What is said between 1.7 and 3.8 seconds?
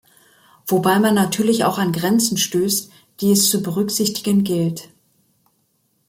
an Grenzen stößt, die es zu